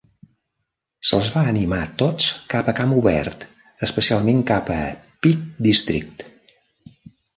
Se'ls 1.09 1.27
va 1.33 1.41
animar 1.49 1.81
tots 2.01 2.29
cap 2.53 2.71
a 2.73 2.75
camp 2.79 2.95
obert, 3.01 3.45
especialment 3.89 4.41
cap 4.53 4.73
a 4.77 4.79
Peak 5.27 5.45
District. 5.71 6.27